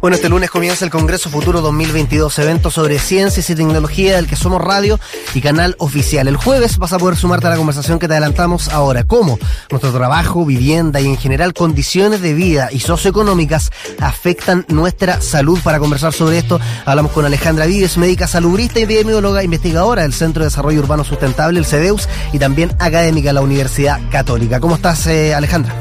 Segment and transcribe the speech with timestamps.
[0.00, 4.34] Bueno, este lunes comienza el Congreso Futuro 2022, evento sobre ciencias y tecnología del que
[4.34, 4.98] somos radio
[5.34, 6.26] y canal oficial.
[6.26, 9.04] El jueves vas a poder sumarte a la conversación que te adelantamos ahora.
[9.04, 9.38] ¿Cómo?
[9.70, 13.70] Nuestro trabajo, vivienda y en general condiciones de vida y socioeconómicas
[14.00, 15.60] afectan nuestra salud.
[15.62, 20.44] Para conversar sobre esto, hablamos con Alejandra Vives, médica salubrista y epidemióloga investigadora del Centro
[20.44, 24.60] de Desarrollo Urbano Sustentable, el CEDEUS, y también académica de la Universidad Católica.
[24.60, 25.74] ¿Cómo estás, eh, Alejandra?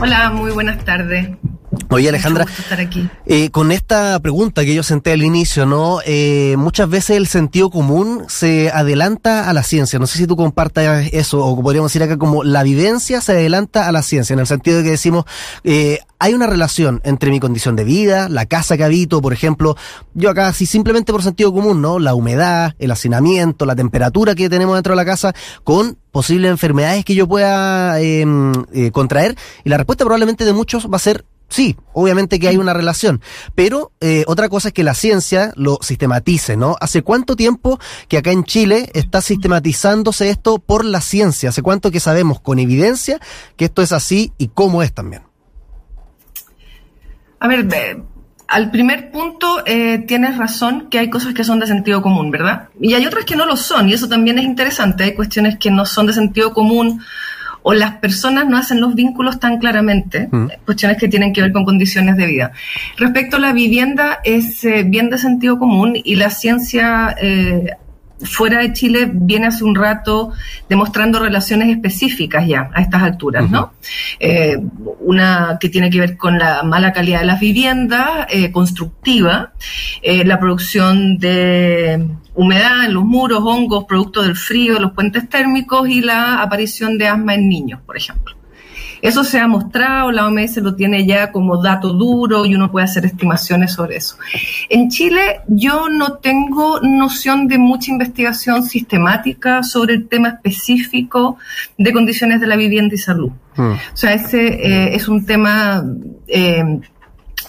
[0.00, 1.30] Hola, muy buenas tardes.
[1.90, 2.44] Oye Alejandra,
[3.24, 6.00] eh, con esta pregunta que yo senté al inicio, ¿no?
[6.04, 9.98] Eh, muchas veces el sentido común se adelanta a la ciencia.
[9.98, 13.88] No sé si tú compartas eso, o podríamos decir acá como la vivencia se adelanta
[13.88, 15.24] a la ciencia, en el sentido de que decimos,
[15.64, 19.74] eh, hay una relación entre mi condición de vida, la casa que habito, por ejemplo,
[20.12, 21.98] yo acá, si simplemente por sentido común, ¿no?
[21.98, 27.04] La humedad, el hacinamiento, la temperatura que tenemos dentro de la casa, con posibles enfermedades
[27.06, 28.52] que yo pueda em,
[28.92, 29.36] contraer.
[29.64, 33.22] Y la respuesta probablemente de muchos va a ser Sí, obviamente que hay una relación,
[33.54, 36.76] pero eh, otra cosa es que la ciencia lo sistematice, ¿no?
[36.78, 41.48] ¿Hace cuánto tiempo que acá en Chile está sistematizándose esto por la ciencia?
[41.48, 43.18] ¿Hace cuánto que sabemos con evidencia
[43.56, 45.22] que esto es así y cómo es también?
[47.40, 47.66] A ver,
[48.48, 52.68] al primer punto eh, tienes razón que hay cosas que son de sentido común, ¿verdad?
[52.80, 55.04] Y hay otras que no lo son, y eso también es interesante.
[55.04, 57.02] Hay cuestiones que no son de sentido común
[57.68, 60.46] o las personas no hacen los vínculos tan claramente, mm.
[60.64, 62.52] cuestiones que tienen que ver con condiciones de vida.
[62.96, 67.72] Respecto a la vivienda, es eh, bien de sentido común y la ciencia eh,
[68.22, 70.32] fuera de Chile viene hace un rato
[70.68, 73.72] demostrando relaciones específicas ya a estas alturas, ¿no?
[74.18, 74.56] Eh,
[75.00, 79.52] una que tiene que ver con la mala calidad de las viviendas, eh, constructiva,
[80.02, 82.08] eh, la producción de
[82.38, 87.08] humedad en los muros, hongos, producto del frío, los puentes térmicos y la aparición de
[87.08, 88.36] asma en niños, por ejemplo.
[89.02, 92.84] Eso se ha mostrado, la OMS lo tiene ya como dato duro y uno puede
[92.84, 94.16] hacer estimaciones sobre eso.
[94.68, 101.38] En Chile yo no tengo noción de mucha investigación sistemática sobre el tema específico
[101.76, 103.30] de condiciones de la vivienda y salud.
[103.56, 103.72] Hmm.
[103.72, 105.84] O sea, ese eh, es un tema...
[106.28, 106.80] Eh,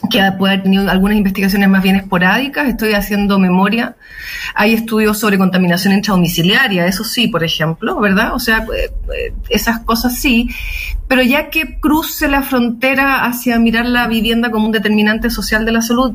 [0.09, 3.95] que puede haber tenido algunas investigaciones más bien esporádicas, estoy haciendo memoria.
[4.55, 8.33] Hay estudios sobre contaminación intradomiciliaria, eso sí, por ejemplo, ¿verdad?
[8.33, 10.49] O sea, eh, eh, esas cosas sí,
[11.07, 15.71] pero ya que cruce la frontera hacia mirar la vivienda como un determinante social de
[15.71, 16.13] la salud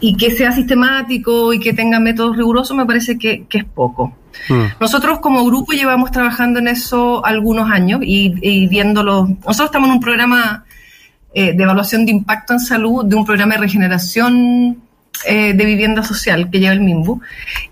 [0.00, 4.16] y que sea sistemático y que tenga métodos rigurosos, me parece que, es poco.
[4.48, 4.80] Mm.
[4.80, 9.26] Nosotros como grupo llevamos trabajando en eso algunos años y, y viéndolo.
[9.46, 10.64] Nosotros estamos en un programa
[11.34, 14.83] eh, de evaluación de impacto en salud de un programa de regeneración
[15.26, 17.20] eh, de vivienda social que lleva el MIMBU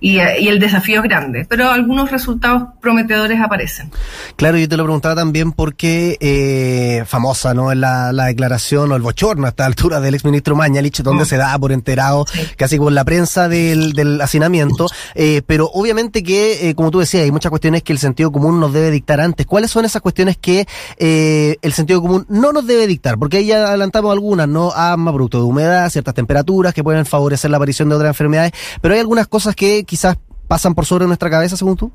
[0.01, 3.91] y, eh, y, el desafío es grande, pero algunos resultados prometedores aparecen.
[4.37, 7.75] Claro, yo te lo preguntaba también porque eh, famosa, ¿no?
[7.75, 11.27] La, la declaración o el bochorno a esta altura del exministro Mañalich, donde mm.
[11.27, 12.25] se da por enterado
[12.57, 17.33] casi con la prensa del, del hacinamiento, eh, pero obviamente que, como tú decías, hay
[17.33, 19.47] muchas cuestiones que el sentido común nos debe dictar antes.
[19.47, 20.67] ¿Cuáles son esas cuestiones que
[20.99, 23.19] el sentido común no nos debe dictar?
[23.19, 24.73] Porque ahí ya adelantamos algunas, ¿no?
[24.75, 28.53] Asma, producto de humedad, ciertas temperaturas que pueden favorecer hacer la aparición de otras enfermedades,
[28.81, 31.93] pero hay algunas cosas que quizás pasan por sobre nuestra cabeza, según tú.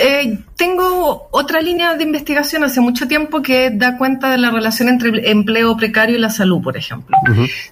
[0.00, 4.88] Eh, tengo otra línea de investigación hace mucho tiempo que da cuenta de la relación
[4.88, 7.16] entre el empleo precario y la salud, por ejemplo.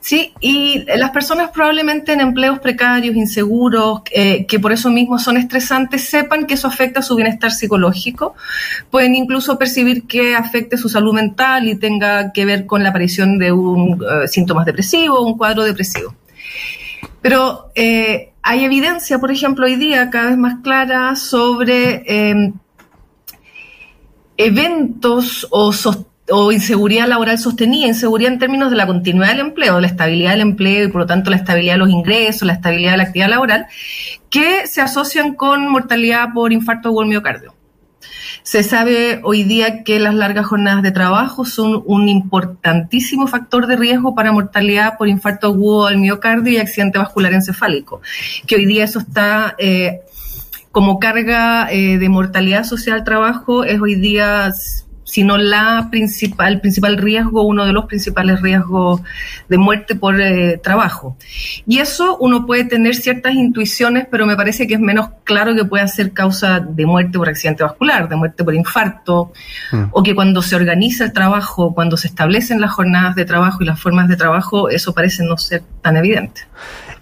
[0.01, 5.39] Sí, y las personas probablemente en empleos precarios, inseguros, eh, que por eso mismo son
[5.39, 8.35] estresantes, sepan que eso afecta su bienestar psicológico.
[8.91, 13.39] Pueden incluso percibir que afecte su salud mental y tenga que ver con la aparición
[13.39, 16.15] de un uh, síntomas depresivos, un cuadro depresivo.
[17.23, 22.55] Pero eh, hay evidencia, por ejemplo, hoy día cada vez más clara sobre em,
[24.37, 25.73] eventos o,
[26.51, 30.85] inseguridad laboral sostenida, inseguridad en términos de la continuidad del empleo, la estabilidad del empleo
[30.87, 33.67] y por lo tanto la estabilidad de los ingresos, la estabilidad de la actividad laboral,
[34.29, 37.55] que se asocian con mortalidad por infarto o miocardio.
[38.43, 43.77] Se sabe hoy día que las largas jornadas de trabajo son un importantísimo factor de
[43.77, 48.01] riesgo para mortalidad por infarto agudo al miocardio y accidente vascular encefálico,
[48.47, 50.01] que hoy día eso está eh,
[50.73, 54.53] como carga eh, de mortalidad social al trabajo, es hoy día
[55.13, 59.03] sino la principal, el principal riesgo, uno de los principales riesgos
[59.47, 61.19] de muerte por eh, trabajo.
[61.67, 65.67] Y eso uno puede tener ciertas intuiciones, pero me parece que es menos claro que
[65.67, 69.33] pueda ser causa de muerte por accidente vascular, de muerte por infarto,
[69.71, 69.83] mm.
[69.91, 73.67] o que cuando se organiza el trabajo, cuando se establecen las jornadas de trabajo y
[73.67, 76.41] las formas de trabajo, eso parece no ser tan evidente.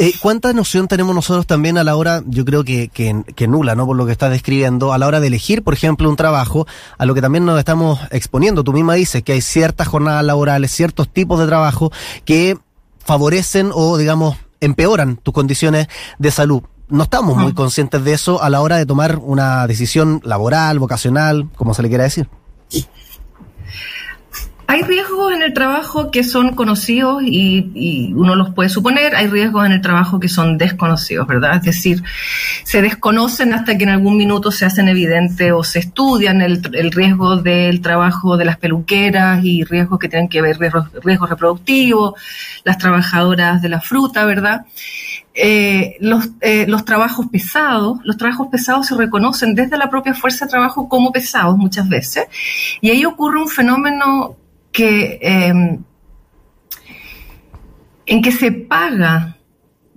[0.02, 3.84] Eh, ¿Cuánta noción tenemos nosotros también a la hora, yo creo que, que, nula, ¿no?
[3.84, 6.66] Por lo que estás describiendo, a la hora de elegir, por ejemplo, un trabajo,
[6.96, 8.64] a lo que también nos estamos exponiendo.
[8.64, 11.92] Tú misma dices que hay ciertas jornadas laborales, ciertos tipos de trabajo
[12.24, 12.58] que
[12.98, 15.88] favorecen o, digamos, empeoran tus condiciones
[16.18, 16.62] de salud.
[16.88, 21.48] No estamos muy conscientes de eso a la hora de tomar una decisión laboral, vocacional,
[21.54, 22.28] como se le quiera decir.
[24.70, 29.66] Hay riesgos en el trabajo que son conocidos y, uno los puede suponer, hay riesgos
[29.66, 31.56] en el trabajo que son desconocidos, ¿verdad?
[31.56, 32.04] Es decir,
[32.62, 36.62] se desconocen hasta que en algún minuto se hacen evidentes o se estudian el,
[36.92, 42.14] riesgo del trabajo de las peluqueras y riesgos que tienen que ver riesgos, riesgos reproductivos,
[42.62, 44.66] las trabajadoras de la fruta, ¿verdad?
[45.34, 50.44] Eh, los, eh, los, trabajos pesados, los trabajos pesados se reconocen desde la propia fuerza
[50.44, 52.26] de trabajo como pesados muchas veces,
[52.80, 54.36] y ahí ocurre un fenómeno
[54.72, 55.78] que, em,
[58.06, 59.36] en que se paga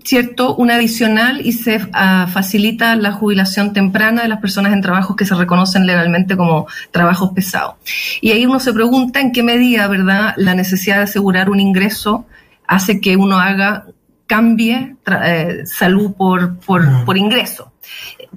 [0.03, 0.55] ¿cierto?
[0.55, 5.25] Un adicional y se ah, facilita la jubilación temprana de las personas en trabajos que
[5.25, 7.75] se reconocen legalmente como trabajos pesados.
[8.21, 12.25] Y ahí uno se pregunta en qué medida, ¿verdad?, la necesidad de asegurar un ingreso
[12.67, 13.85] hace que uno haga,
[14.27, 17.71] cambie eh, salud por, por, por ingreso,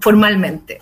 [0.00, 0.80] formalmente.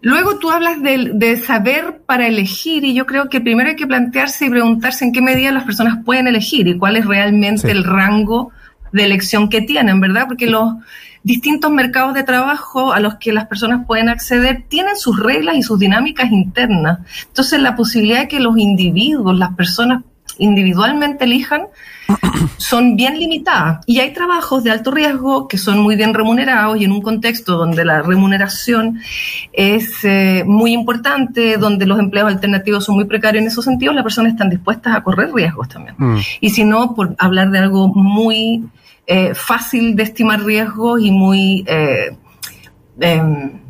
[0.00, 4.46] Luego tú hablas de, saber para elegir y yo creo que primero hay que plantearse
[4.46, 8.52] y preguntarse en qué medida las personas pueden elegir y cuál es realmente el rango
[8.92, 10.26] de elección que tienen, ¿verdad?
[10.28, 10.74] Porque los
[11.24, 15.62] distintos mercados de trabajo a los que las personas pueden acceder tienen sus reglas y
[15.62, 17.00] sus dinámicas internas.
[17.26, 20.04] Entonces la posibilidad de que los individuos, las personas
[20.38, 21.66] individualmente elijan,
[22.56, 23.84] son bien limitadas.
[23.86, 27.56] Y hay trabajos de alto riesgo que son muy bien remunerados y en un contexto
[27.56, 29.00] donde la remuneración
[29.52, 34.04] es eh, muy importante, donde los empleos alternativos son muy precarios en esos sentidos, las
[34.04, 35.94] personas están dispuestas a correr riesgos también.
[35.98, 36.18] Mm.
[36.40, 38.64] Y si no, por hablar de algo muy
[39.06, 41.64] eh, fácil de estimar riesgos y muy...
[41.66, 42.16] Eh,
[43.00, 43.67] em,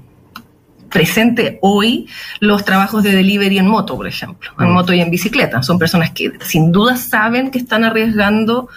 [0.90, 2.08] presente hoy
[2.40, 4.72] los trabajos de delivery en moto, por ejemplo, en mm.
[4.72, 5.62] moto y en bicicleta.
[5.62, 8.68] Son personas que sin duda saben que están arriesgando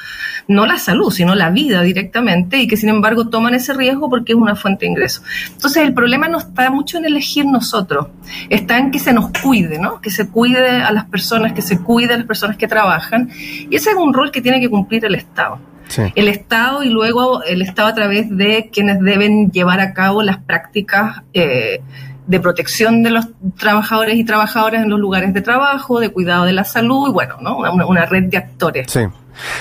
[0.47, 4.33] no la salud, sino la vida directamente y que sin embargo toman ese riesgo porque
[4.33, 5.21] es una fuente de ingreso.
[5.51, 8.07] Entonces el problema no está mucho en elegir nosotros,
[8.49, 10.01] está en que se nos cuide, ¿no?
[10.01, 13.29] Que se cuide a las personas, que se cuide a las personas que trabajan
[13.69, 15.70] y ese es un rol que tiene que cumplir el Estado.
[16.15, 20.37] El Estado y luego el Estado a través de quienes deben llevar a cabo las
[20.37, 21.81] prácticas eh,
[22.27, 23.27] de protección de los
[23.57, 27.37] trabajadores y trabajadoras en los lugares de trabajo, de cuidado de la salud y bueno,
[27.41, 27.57] ¿no?
[27.57, 28.91] una, red de actores.
[28.91, 29.01] Sí.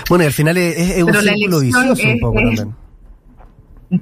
[0.09, 2.75] Bueno, y al final es, un círculo vicioso un poco también.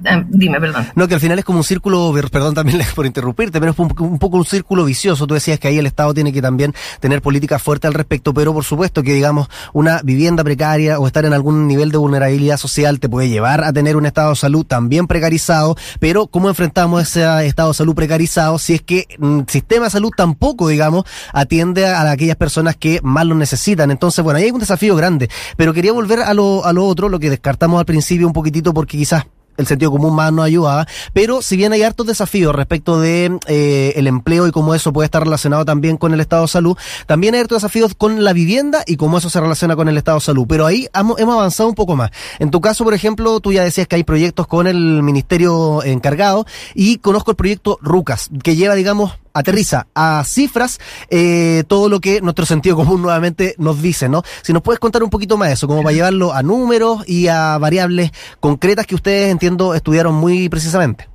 [0.05, 0.87] Ah, dime, perdón.
[0.95, 4.19] No, que al final es como un círculo, perdón también por interrumpirte, pero es un,
[4.19, 5.25] poco un círculo vicioso.
[5.25, 8.53] Tú decías que ahí el Estado tiene que también tener políticas fuertes al respecto, pero
[8.53, 12.99] por supuesto que, digamos, una vivienda precaria o estar en algún nivel de vulnerabilidad social
[12.99, 17.47] te puede llevar a tener un estado de salud también precarizado, pero ¿cómo enfrentamos ese
[17.47, 22.11] estado de salud precarizado si es que el sistema de salud tampoco, digamos, atiende a,
[22.11, 23.89] aquellas personas que más lo necesitan?
[23.89, 27.09] Entonces, bueno, ahí hay un desafío grande, pero quería volver a lo, a lo otro,
[27.09, 29.25] lo que descartamos al principio un poquitito porque quizás
[29.59, 33.93] el sentido común más no ayudaba, pero si bien hay hartos desafíos respecto de eh,
[33.97, 37.35] el empleo y cómo eso puede estar relacionado también con el estado de salud, también
[37.35, 40.25] hay hartos desafíos con la vivienda y cómo eso se relaciona con el estado de
[40.25, 42.11] salud, pero ahí hemos, avanzado un poco más.
[42.39, 46.45] En tu caso, por ejemplo, tú ya decías que hay proyectos con el ministerio encargado
[46.73, 52.21] y conozco el proyecto RUCAS, que lleva, digamos, aterriza a cifras eh, todo lo que
[52.21, 54.23] nuestro sentido común nuevamente nos dice, ¿no?
[54.41, 57.27] Si nos puedes contar un poquito más de eso, como para llevarlo a números y
[57.27, 61.07] a variables concretas que ustedes, entiendo, estudiaron muy precisamente.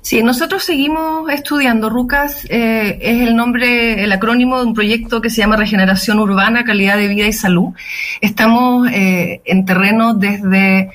[0.00, 1.90] Sí, nosotros seguimos estudiando.
[1.90, 6.64] RUCAS eh, es el nombre, el acrónimo de un proyecto que se llama Regeneración Urbana,
[6.64, 7.74] Calidad de Vida y Salud.
[8.20, 10.92] Estamos eh, en terreno desde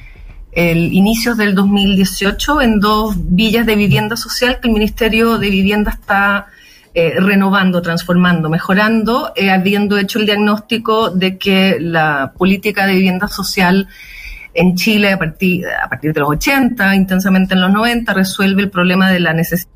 [0.52, 5.92] el inicios del 2018 en dos villas de vivienda social que el Ministerio de Vivienda
[5.92, 6.48] está
[6.94, 13.30] eh, renovando, transformando, mejorando, eh, habiendo hecho el diagnóstico de que la política de vivienda
[13.30, 13.88] social
[14.54, 18.70] en Chile a partir, a partir de los 80, intensamente en los 90, resuelve el
[18.70, 19.72] problema de la necesidad.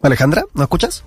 [0.00, 1.04] Alejandra, ¿no escuchas?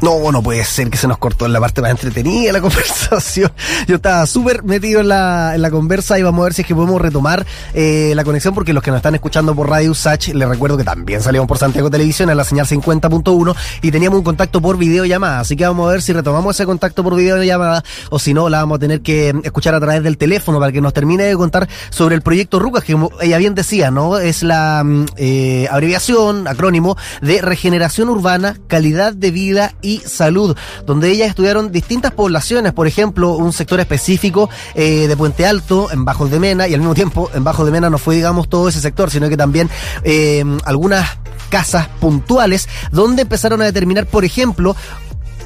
[0.00, 3.50] No, no puede ser que se nos cortó en la parte más entretenida la conversación.
[3.88, 6.68] Yo estaba súper metido en la, en la conversa y vamos a ver si es
[6.68, 10.28] que podemos retomar eh, la conexión porque los que nos están escuchando por Radio Sach,
[10.28, 14.24] les recuerdo que también salimos por Santiago Televisión en la señal 50.1 y teníamos un
[14.24, 15.40] contacto por videollamada.
[15.40, 18.60] Así que vamos a ver si retomamos ese contacto por videollamada o si no, la
[18.60, 21.68] vamos a tener que escuchar a través del teléfono para que nos termine de contar
[21.90, 24.18] sobre el proyecto RUCAS, que ella bien decía, ¿no?
[24.18, 30.54] Es la mm, eh, abreviación, acrónimo de Regeneración Urbana, Calidad de Vida y y salud,
[30.84, 36.04] donde ellas estudiaron distintas poblaciones, por ejemplo, un sector específico eh, de Puente Alto, en
[36.04, 38.68] Bajos de Mena, y al mismo tiempo en Bajos de Mena no fue, digamos, todo
[38.68, 39.70] ese sector, sino que también
[40.04, 41.18] eh, algunas
[41.48, 44.76] casas puntuales, donde empezaron a determinar, por ejemplo,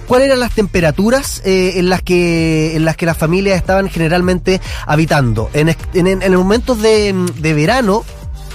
[0.08, 4.61] cuáles eran las temperaturas eh, en las que en las que las familias estaban generalmente
[4.87, 5.49] habitando.
[5.52, 8.04] En, en, en momentos de, de verano,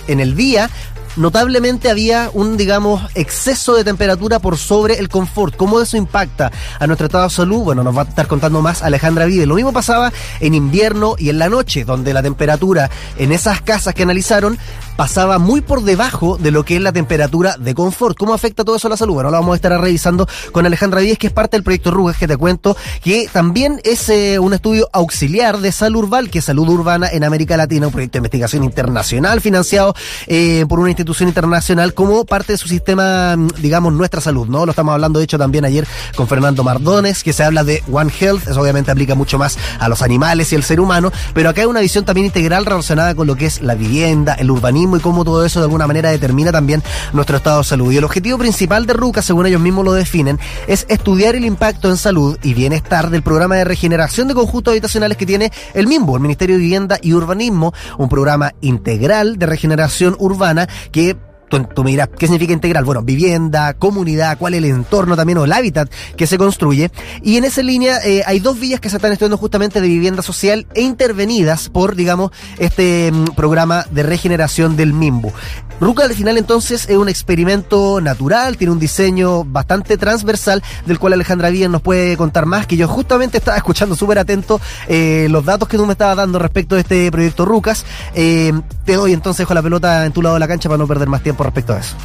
[0.07, 0.69] en el día,
[1.17, 5.55] notablemente había un, digamos, exceso de temperatura por sobre el confort.
[5.55, 7.63] ¿Cómo eso impacta a nuestro estado de salud?
[7.63, 9.45] Bueno, nos va a estar contando más Alejandra Vide.
[9.45, 13.93] Lo mismo pasaba en invierno y en la noche, donde la temperatura en esas casas
[13.93, 14.57] que analizaron
[14.95, 18.17] pasaba muy por debajo de lo que es la temperatura de confort.
[18.17, 19.15] ¿Cómo afecta todo eso a la salud?
[19.15, 22.17] Bueno, lo vamos a estar revisando con Alejandra Díez, que es parte del proyecto Rugas,
[22.17, 26.45] que te cuento, que también es eh, un estudio auxiliar de salud urbana, que es
[26.45, 29.95] salud urbana en América Latina, un proyecto de investigación internacional financiado
[30.27, 34.65] eh, por una institución internacional como parte de su sistema, mm, digamos, nuestra salud, ¿no?
[34.65, 38.11] Lo estamos hablando, de hecho, también ayer con Fernando Mardones, que se habla de One
[38.19, 41.61] Health, eso obviamente aplica mucho más a los animales y el ser humano, pero acá
[41.61, 44.99] hay una visión también integral relacionada con lo que es la vivienda, el urbanismo, y
[44.99, 46.83] cómo todo eso de alguna manera determina también
[47.13, 47.91] nuestro estado de salud.
[47.91, 51.89] Y el objetivo principal de RUCA, según ellos mismos lo definen, es estudiar el impacto
[51.89, 56.15] en salud y bienestar del programa de regeneración de conjuntos habitacionales que tiene el MIMBO,
[56.15, 61.26] el Ministerio de Vivienda y Urbanismo, un programa integral de regeneración urbana que skip.
[61.49, 62.83] Tú, me dirás, ¿qué significa integral?
[62.83, 66.91] Bueno, vivienda, comunidad, cuál es el entorno también o el hábitat que se construye.
[67.23, 70.21] Y en esa línea eh, hay dos vías que se están estudiando justamente de vivienda
[70.21, 75.31] social e intervenidas por, digamos, este mm, programa de regeneración del MIMBU.
[75.79, 81.13] RUCA al final entonces es un experimento natural, tiene un diseño bastante transversal del cual
[81.13, 85.45] Alejandra Villan nos puede contar más, que yo justamente estaba escuchando súper atento eh, los
[85.45, 87.85] datos que tú me estabas dando respecto de este proyecto RUCAS.
[88.15, 88.53] Eh,
[88.85, 91.07] te doy entonces con la pelota en tu lado de la cancha para no perder
[91.07, 91.95] más tiempo respecto a eso.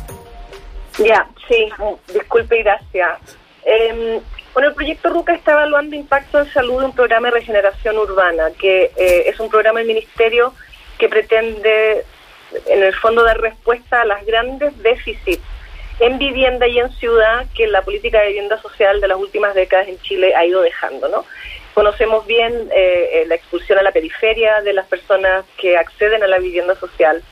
[0.99, 1.69] Ya, sí,
[2.13, 3.19] disculpe y gracias.
[3.65, 4.21] Eh,
[4.55, 8.51] bueno, el proyecto RUCA está evaluando impacto en salud de un programa de regeneración urbana,
[8.59, 10.53] que eh, es un programa del Ministerio
[10.99, 12.05] que pretende,
[12.67, 15.43] en el fondo, dar respuesta a las grandes déficits
[16.01, 19.89] en vivienda y en ciudad que la política de vivienda social de las últimas décadas
[19.89, 21.25] en Chile ha ido dejando, ¿no?
[21.75, 26.27] Conocemos bien eh, eh, la expulsión a la periferia de las personas que acceden a
[26.27, 27.23] la vivienda social.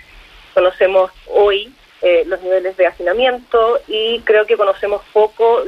[0.55, 5.63] Conocemos hoy eh, los niveles de hacinamiento y creo que conocemos poco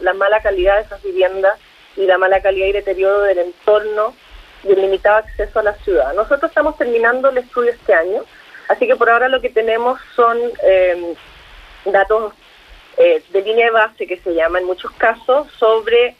[0.00, 1.58] la mala calidad de esas viviendas
[1.96, 4.14] y la mala calidad y deterioro del entorno
[4.64, 6.12] y el limitado acceso a la ciudad.
[6.14, 8.24] Nosotros estamos terminando el estudio este año,
[8.68, 11.14] así que por ahora lo que tenemos son em,
[11.84, 12.32] datos
[12.96, 16.16] eh, de línea de base que se llama en muchos casos sobre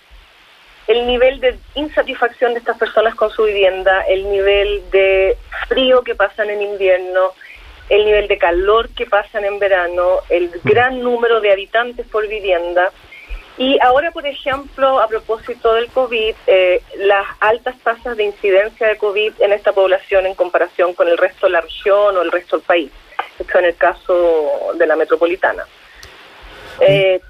[0.87, 5.37] el nivel de insatisfacción de estas personas con su vivienda, el nivel de
[5.69, 7.33] frío que pasan en invierno,
[7.89, 12.91] el nivel de calor que pasan en verano, el gran número de habitantes por vivienda.
[13.59, 18.99] Y ahora, por ejemplo, a propósito del COVID, eh, las altas tasas de incidencia de
[18.99, 22.57] COVID en esta población en comparación con el resto de la región o el resto
[22.57, 22.91] del país.
[23.39, 25.65] Esto en el caso de la metropolitana.
[26.81, 27.21] Eh,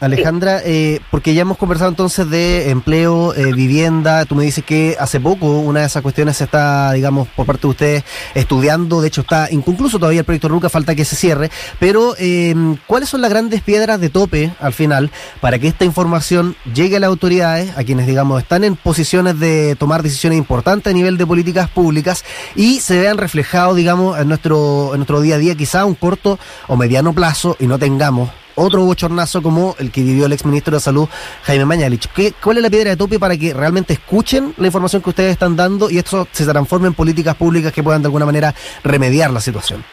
[0.00, 4.96] Alejandra, eh, porque ya hemos conversado entonces de empleo, eh, vivienda, tú me dices que
[4.98, 9.08] hace poco una de esas cuestiones se está, digamos, por parte de ustedes estudiando, de
[9.08, 11.50] hecho está inconcluso todavía el proyecto RUCA, falta que se cierre,
[11.80, 16.54] pero em, ¿cuáles son las grandes piedras de tope al final para que esta información
[16.72, 20.94] llegue a las autoridades, a quienes, digamos, están en posiciones de tomar decisiones importantes a
[20.94, 22.24] nivel de políticas públicas
[22.54, 25.94] y se vean reflejados, digamos, en nuestro, en nuestro día a día, quizá a un
[25.96, 26.38] corto
[26.68, 30.80] o mediano plazo y no tengamos otro bochornazo como el que vivió el exministro de
[30.80, 31.08] Salud,
[31.44, 32.08] Jaime Mañalich.
[32.14, 35.32] ¿Qué, ¿Cuál es la piedra de tope para que realmente escuchen la información que ustedes
[35.32, 39.30] están dando y esto se transforme en políticas públicas que puedan de alguna manera remediar
[39.30, 39.84] la situación?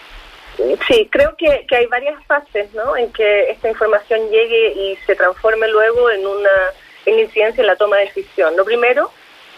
[0.88, 2.96] Sí, creo que, hay varias fases ¿no?
[2.96, 6.50] en que esta información llegue y se transforme luego en una
[7.06, 8.56] en incidencia en la toma de decisión.
[8.58, 9.12] Lo primero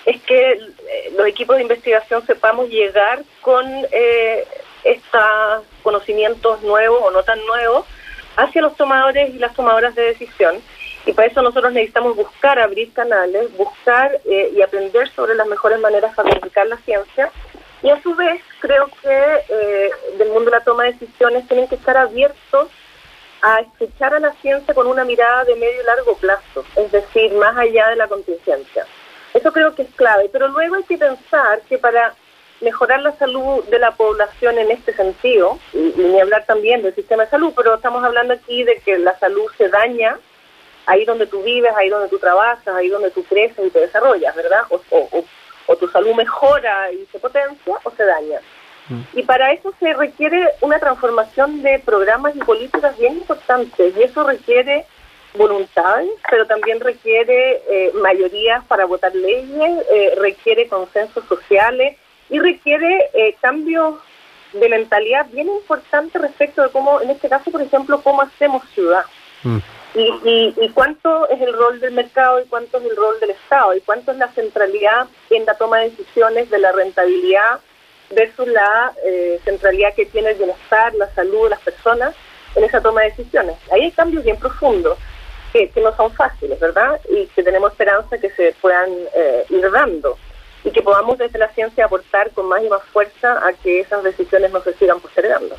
[0.05, 0.59] es que eh,
[1.17, 4.45] los equipos de investigación sepamos llegar con eh,
[4.83, 7.85] estos conocimientos nuevos o no tan nuevos
[8.37, 10.61] hacia los tomadores y las tomadoras de decisión.
[11.05, 15.79] Y para eso nosotros necesitamos buscar, abrir canales, buscar eh, y aprender sobre las mejores
[15.79, 17.31] maneras para comunicar la ciencia.
[17.81, 21.67] Y a su vez, creo que eh, del mundo de la toma de decisiones tienen
[21.67, 22.69] que estar abiertos
[23.41, 27.31] a escuchar a la ciencia con una mirada de medio y largo plazo, es decir,
[27.33, 28.85] más allá de la contingencia.
[29.33, 32.15] Eso creo que es clave, pero luego hay que pensar que para
[32.61, 37.23] mejorar la salud de la población en este sentido, y, ni hablar también del sistema
[37.23, 40.17] de salud, pero estamos hablando aquí de que la salud se daña
[40.85, 44.35] ahí donde tú vives, ahí donde tú trabajas, ahí donde tú creces y te desarrollas,
[44.35, 44.61] ¿verdad?
[44.69, 45.25] O, o,
[45.67, 48.39] o tu salud mejora y se potencia o se daña.
[48.89, 49.01] Mm.
[49.13, 54.23] Y para eso se requiere una transformación de programas y políticas bien importantes, y eso
[54.23, 54.85] requiere
[55.35, 61.97] voluntad, pero también requiere eh, mayorías para votar leyes, eh, requiere consensos sociales,
[62.29, 63.95] y requiere eh, cambios
[64.53, 69.03] de mentalidad bien importante respecto de cómo, en este caso, por ejemplo, cómo hacemos ciudad.
[69.43, 69.57] Mm.
[69.95, 73.73] Y, y, cuánto es el rol del mercado y cuánto es el rol del Estado
[73.73, 77.59] y cuánto es la centralidad en la toma de decisiones de la rentabilidad
[78.11, 82.15] versus la eh, centralidad que tiene el bienestar, la salud de las personas
[82.55, 83.55] en esa toma de decisiones.
[83.71, 84.97] Ahí hay cambios bien profundos
[85.51, 86.99] que, no son fáciles, ¿verdad?
[87.09, 90.17] Y que tenemos esperanza que se puedan eh, ir dando
[90.67, 94.03] y que podamos desde la ciencia aportar con más y más fuerza a que esas
[94.03, 95.55] decisiones no se sigan postergando.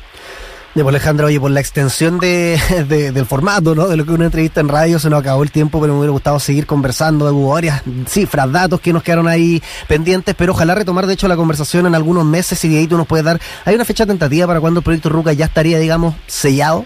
[0.75, 3.87] De pues, Alejandra, oye, por la extensión de, del formato, ¿no?
[3.87, 6.11] De lo que una entrevista en radio se nos acabó el tiempo, pero me hubiera
[6.11, 7.25] gustado seguir conversando.
[7.33, 11.35] Hubo varias cifras, datos que nos quedaron ahí pendientes, pero ojalá retomar, de hecho, la
[11.35, 13.39] conversación en algunos meses y de ahí tú nos puedes dar.
[13.65, 16.85] ¿Hay una fecha tentativa para cuando el proyecto Ruca ya estaría, digamos, sellado?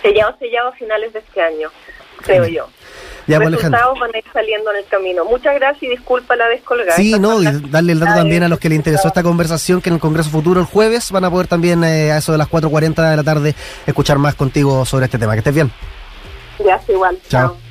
[0.00, 1.68] Sellado, sellado a finales de este año,
[2.22, 2.68] creo yo.
[3.26, 5.24] Ya, pues, resultados van a ir saliendo en el camino.
[5.24, 6.96] Muchas gracias y disculpa la descolgada.
[6.96, 9.88] Sí, no, y darle el dato también a los que les interesó esta conversación, que
[9.88, 12.48] en el Congreso Futuro el jueves van a poder también eh, a eso de las
[12.48, 13.54] 4.40 de la tarde
[13.86, 15.32] escuchar más contigo sobre este tema.
[15.32, 15.70] Que estés bien.
[16.58, 17.18] Gracias, igual.
[17.28, 17.56] Chao.